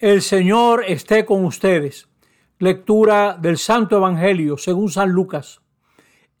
[0.00, 2.08] El Señor esté con ustedes.
[2.60, 5.60] Lectura del Santo Evangelio según San Lucas.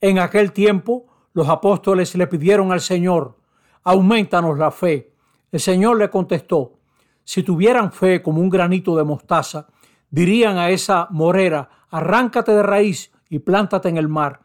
[0.00, 3.36] En aquel tiempo los apóstoles le pidieron al Señor,
[3.82, 5.12] aumentanos la fe.
[5.50, 6.78] El Señor le contestó,
[7.24, 9.66] si tuvieran fe como un granito de mostaza,
[10.08, 14.42] dirían a esa morera, arráncate de raíz y plántate en el mar,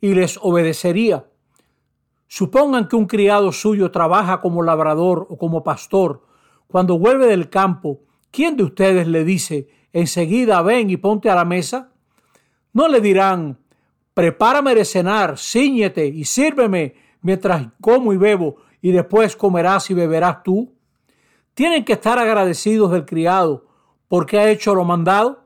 [0.00, 1.26] y les obedecería.
[2.26, 6.24] Supongan que un criado suyo trabaja como labrador o como pastor.
[6.68, 8.00] Cuando vuelve del campo,
[8.30, 11.90] ¿Quién de ustedes le dice enseguida ven y ponte a la mesa?
[12.72, 13.58] No le dirán
[14.14, 20.42] prepárame de cenar, ciñete y sírveme mientras como y bebo y después comerás y beberás
[20.42, 20.72] tú.
[21.54, 23.66] Tienen que estar agradecidos del criado
[24.08, 25.44] porque ha hecho lo mandado.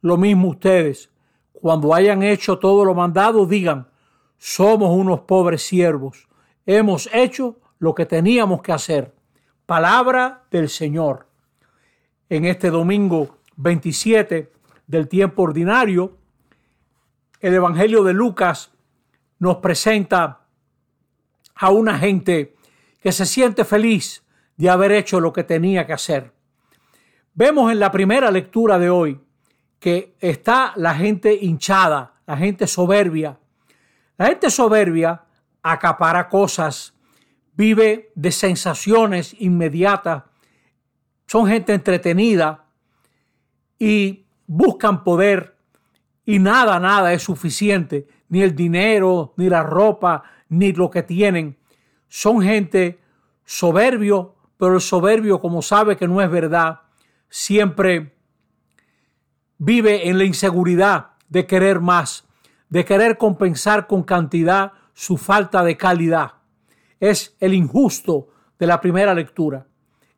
[0.00, 1.10] Lo mismo ustedes,
[1.52, 3.88] cuando hayan hecho todo lo mandado, digan,
[4.36, 6.28] somos unos pobres siervos,
[6.66, 9.14] hemos hecho lo que teníamos que hacer.
[9.64, 11.31] Palabra del Señor
[12.28, 14.52] en este domingo 27
[14.86, 16.16] del tiempo ordinario,
[17.40, 18.72] el Evangelio de Lucas
[19.38, 20.46] nos presenta
[21.54, 22.56] a una gente
[23.00, 24.22] que se siente feliz
[24.56, 26.32] de haber hecho lo que tenía que hacer.
[27.34, 29.20] Vemos en la primera lectura de hoy
[29.80, 33.38] que está la gente hinchada, la gente soberbia.
[34.16, 35.24] La gente soberbia
[35.62, 36.94] acapara cosas,
[37.54, 40.24] vive de sensaciones inmediatas
[41.32, 42.66] son gente entretenida
[43.78, 45.56] y buscan poder
[46.26, 51.56] y nada, nada es suficiente, ni el dinero, ni la ropa, ni lo que tienen.
[52.06, 53.00] Son gente
[53.46, 56.80] soberbio, pero el soberbio, como sabe que no es verdad,
[57.30, 58.14] siempre
[59.56, 62.28] vive en la inseguridad de querer más,
[62.68, 66.32] de querer compensar con cantidad su falta de calidad.
[67.00, 69.66] Es el injusto de la primera lectura.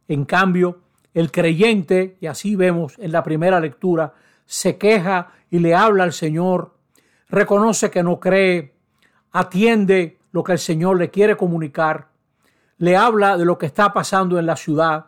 [0.09, 0.81] En cambio,
[1.15, 6.13] el creyente, y así vemos en la primera lectura, se queja y le habla al
[6.13, 6.75] Señor,
[7.29, 8.75] reconoce que no cree,
[9.31, 12.09] atiende lo que el Señor le quiere comunicar,
[12.79, 15.07] le habla de lo que está pasando en la ciudad,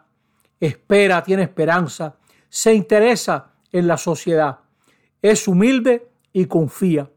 [0.61, 2.17] espera, tiene esperanza,
[2.49, 4.61] se interesa en la sociedad,
[5.21, 7.11] es humilde y confía.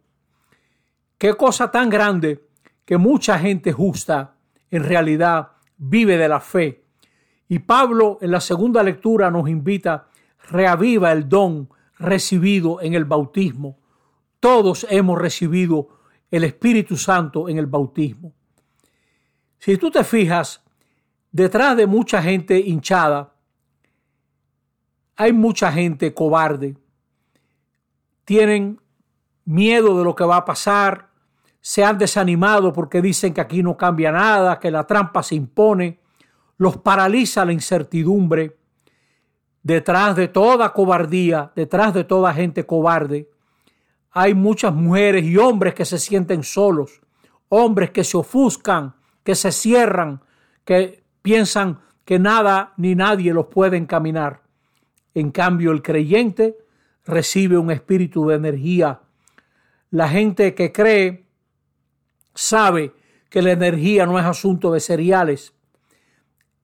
[1.20, 2.44] Qué cosa tan grande
[2.86, 4.34] que mucha gente justa
[4.72, 6.84] en realidad vive de la fe
[7.52, 10.08] y Pablo en la segunda lectura nos invita,
[10.50, 11.68] reaviva el don
[11.98, 13.80] recibido en el bautismo.
[14.40, 15.90] Todos hemos recibido
[16.30, 18.34] el Espíritu Santo en el bautismo.
[19.58, 20.64] Si tú te fijas,
[21.32, 23.34] detrás de mucha gente hinchada,
[25.16, 26.78] hay mucha gente cobarde.
[28.26, 28.80] Tienen
[29.44, 31.10] miedo de lo que va a pasar,
[31.60, 36.00] se han desanimado porque dicen que aquí no cambia nada, que la trampa se impone
[36.60, 38.58] los paraliza la incertidumbre.
[39.64, 43.30] Detrás de toda cobardía, detrás de toda gente cobarde,
[44.12, 47.02] hay muchas mujeres y hombres que se sienten solos,
[47.48, 48.94] hombres que se ofuscan,
[49.24, 50.22] que se cierran,
[50.66, 54.42] que piensan que nada ni nadie los puede encaminar.
[55.14, 56.58] En cambio, el creyente
[57.06, 59.00] recibe un espíritu de energía.
[59.92, 61.26] La gente que cree
[62.34, 62.94] sabe
[63.30, 65.54] que la energía no es asunto de cereales,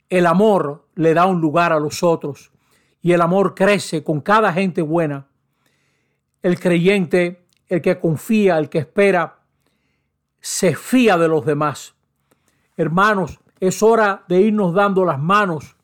[0.09, 2.51] el amor le da un lugar a los otros
[3.01, 5.27] y el amor crece con cada gente buena.
[6.41, 9.39] El creyente, el que confía, el que espera,
[10.39, 11.95] se fía de los demás.
[12.77, 15.75] Hermanos, es hora de irnos dando las manos,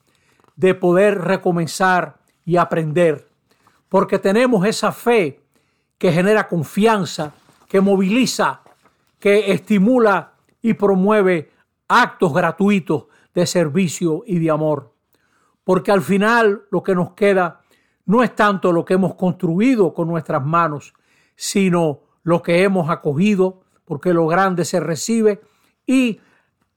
[0.55, 3.27] de poder recomenzar y aprender,
[3.89, 5.41] porque tenemos esa fe
[5.97, 7.33] que genera confianza,
[7.67, 8.61] que moviliza,
[9.19, 11.51] que estimula y promueve
[11.87, 14.93] actos gratuitos de servicio y de amor.
[15.63, 17.61] Porque al final lo que nos queda
[18.05, 20.93] no es tanto lo que hemos construido con nuestras manos,
[21.35, 25.41] sino lo que hemos acogido, porque lo grande se recibe
[25.85, 26.19] y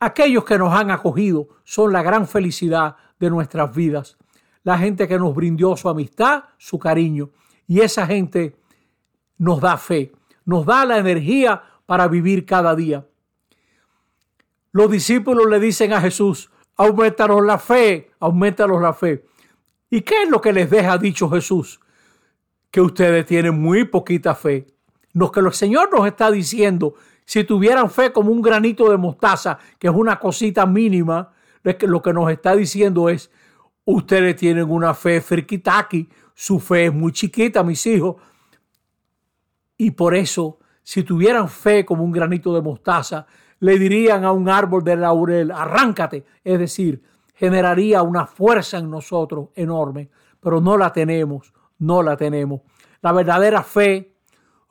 [0.00, 4.16] aquellos que nos han acogido son la gran felicidad de nuestras vidas.
[4.62, 7.30] La gente que nos brindó su amistad, su cariño.
[7.66, 8.56] Y esa gente
[9.38, 10.12] nos da fe,
[10.44, 13.06] nos da la energía para vivir cada día.
[14.74, 19.24] Los discípulos le dicen a Jesús, aumentaros la fe, aumentaros la fe.
[19.88, 21.78] ¿Y qué es lo que les deja dicho Jesús?
[22.72, 24.66] Que ustedes tienen muy poquita fe.
[25.12, 29.60] Lo que el Señor nos está diciendo, si tuvieran fe como un granito de mostaza,
[29.78, 31.32] que es una cosita mínima,
[31.62, 33.30] lo que nos está diciendo es,
[33.84, 38.16] ustedes tienen una fe friquitaki, su fe es muy chiquita, mis hijos.
[39.76, 43.28] Y por eso, si tuvieran fe como un granito de mostaza,
[43.60, 46.24] le dirían a un árbol de laurel, arráncate.
[46.42, 47.02] Es decir,
[47.34, 50.10] generaría una fuerza en nosotros enorme,
[50.40, 52.60] pero no la tenemos, no la tenemos.
[53.02, 54.14] La verdadera fe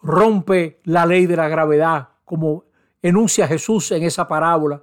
[0.02, 2.66] rompe la ley de la gravedad, como
[3.02, 4.82] enuncia Jesús en esa parábola,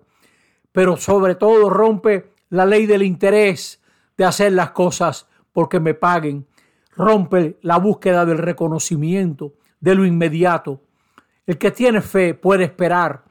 [0.72, 3.82] pero sobre todo rompe la ley del interés
[4.16, 6.46] de hacer las cosas porque me paguen,
[6.94, 10.82] rompe la búsqueda del reconocimiento, de lo inmediato.
[11.46, 13.24] El que tiene fe puede esperar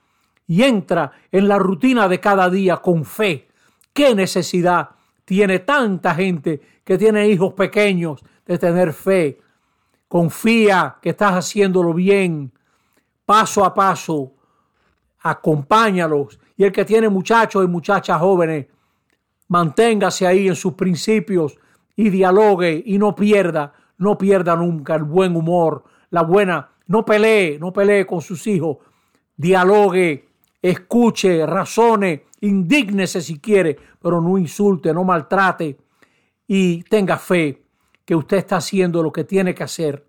[0.50, 3.48] y entra en la rutina de cada día con fe.
[3.94, 4.90] ¿Qué necesidad
[5.24, 9.40] tiene tanta gente que tiene hijos pequeños de tener fe?
[10.08, 12.52] Confía que estás haciéndolo bien,
[13.28, 14.34] paso a paso.
[15.20, 16.40] Acompáñalos.
[16.58, 18.66] Y el que tiene muchachos y muchachas jóvenes,
[19.50, 21.60] manténgase ahí en sus principios
[21.96, 27.60] y dialogue y no pierda, no pierda nunca el buen humor, la buena, no pelee,
[27.60, 28.78] no pelee con sus hijos,
[29.38, 30.29] dialogue,
[30.62, 35.78] escuche, razone, indígnese si quiere, pero no insulte, no maltrate
[36.48, 37.64] y tenga fe
[38.06, 40.06] que usted está haciendo lo que tiene que hacer.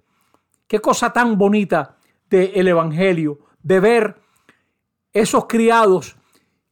[0.67, 1.97] Qué cosa tan bonita
[2.29, 4.21] del Evangelio, de ver
[5.13, 6.17] esos criados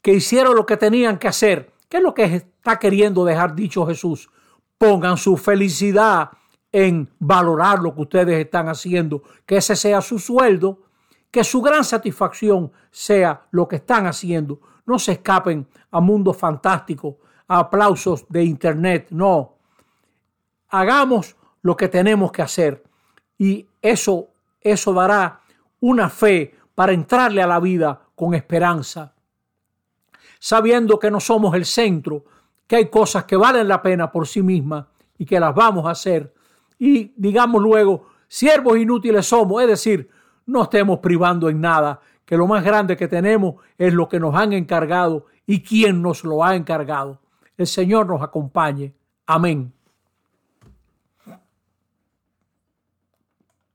[0.01, 1.73] que hicieron lo que tenían que hacer.
[1.89, 4.31] ¿Qué es lo que está queriendo dejar dicho Jesús?
[4.79, 6.31] pongan su felicidad
[6.71, 10.85] en valorar lo que ustedes están haciendo, que ese sea su sueldo,
[11.31, 14.61] que su gran satisfacción sea lo que están haciendo.
[14.87, 17.17] No se escapen a mundos fantásticos,
[17.47, 19.57] a aplausos de internet, no.
[20.69, 22.83] Hagamos lo que tenemos que hacer
[23.37, 24.29] y eso
[24.61, 25.41] eso dará
[25.81, 29.15] una fe para entrarle a la vida con esperanza,
[30.39, 32.25] sabiendo que no somos el centro,
[32.67, 34.87] que hay cosas que valen la pena por sí mismas
[35.17, 36.35] y que las vamos a hacer.
[36.79, 40.11] Y digamos luego, siervos inútiles somos, es decir,
[40.49, 44.35] no estemos privando en nada, que lo más grande que tenemos es lo que nos
[44.35, 47.21] han encargado y quién nos lo ha encargado.
[47.57, 48.95] El Señor nos acompañe.
[49.27, 49.73] Amén.